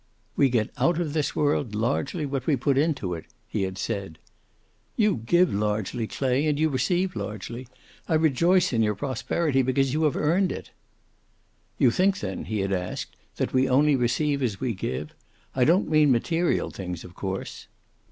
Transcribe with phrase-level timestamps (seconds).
[0.35, 4.17] "We get out of this world largely what we put into it," he had said.
[4.95, 7.67] "You give largely, Clay, and you receive largely.
[8.09, 10.71] I rejoice in your prosperity, because you have earned it."
[11.77, 15.13] "You think, then," he had asked, "that we only receive as we give?
[15.55, 17.67] I don't mean material things, of course."